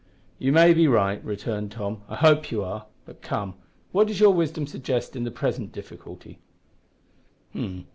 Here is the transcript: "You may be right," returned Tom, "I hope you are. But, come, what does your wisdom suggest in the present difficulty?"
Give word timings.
"You 0.39 0.51
may 0.51 0.73
be 0.73 0.87
right," 0.87 1.23
returned 1.23 1.71
Tom, 1.71 2.01
"I 2.09 2.15
hope 2.15 2.49
you 2.49 2.63
are. 2.63 2.87
But, 3.05 3.21
come, 3.21 3.53
what 3.91 4.07
does 4.07 4.19
your 4.19 4.33
wisdom 4.33 4.65
suggest 4.65 5.15
in 5.15 5.25
the 5.25 5.29
present 5.29 5.71
difficulty?" 5.71 6.39